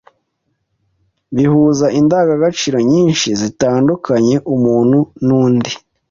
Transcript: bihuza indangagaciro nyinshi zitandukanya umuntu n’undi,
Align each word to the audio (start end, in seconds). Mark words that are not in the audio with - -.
bihuza 1.35 1.85
indangagaciro 1.99 2.77
nyinshi 2.91 3.27
zitandukanya 3.41 4.37
umuntu 4.53 4.99
n’undi, 5.25 5.71